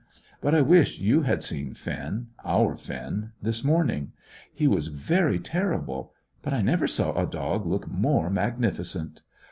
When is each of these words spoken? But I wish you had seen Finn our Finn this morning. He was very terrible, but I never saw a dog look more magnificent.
But 0.41 0.55
I 0.55 0.61
wish 0.61 0.99
you 0.99 1.21
had 1.21 1.43
seen 1.43 1.75
Finn 1.75 2.29
our 2.43 2.75
Finn 2.75 3.33
this 3.39 3.63
morning. 3.63 4.13
He 4.51 4.67
was 4.67 4.87
very 4.87 5.37
terrible, 5.37 6.11
but 6.41 6.53
I 6.53 6.63
never 6.63 6.87
saw 6.87 7.13
a 7.13 7.27
dog 7.29 7.67
look 7.67 7.87
more 7.87 8.31
magnificent. 8.31 9.21